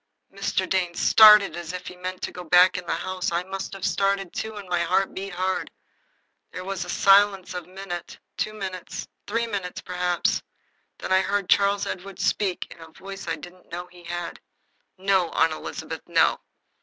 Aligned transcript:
Mr. 0.33 0.67
Dane 0.67 0.95
started 0.95 1.55
as 1.55 1.73
if 1.73 1.85
he 1.85 1.95
meant 1.95 2.23
to 2.23 2.31
go 2.31 2.43
back 2.43 2.75
into 2.75 2.87
the 2.87 2.95
house. 2.95 3.31
I 3.31 3.43
must 3.43 3.71
have 3.73 3.85
started, 3.85 4.33
too, 4.33 4.55
and 4.55 4.67
my 4.67 4.79
heart 4.81 5.13
beat 5.13 5.35
hard. 5.35 5.69
There 6.51 6.63
was 6.63 6.83
a 6.83 6.89
silence 6.89 7.53
of 7.53 7.65
a 7.65 7.69
minute, 7.69 8.17
two 8.35 8.51
minutes, 8.55 9.07
three 9.27 9.45
perhaps. 9.85 10.41
Then 10.97 11.11
I 11.13 11.21
heard 11.21 11.49
Charles 11.51 11.85
Edward 11.85 12.17
speak, 12.19 12.65
in 12.71 12.81
a 12.81 12.87
voice 12.87 13.27
I 13.27 13.35
didn't 13.35 13.71
know 13.71 13.85
he 13.91 14.03
had. 14.03 14.39
"No, 14.97 15.29
Aunt 15.33 15.53
Elizabeth, 15.53 16.01
no. 16.07 16.39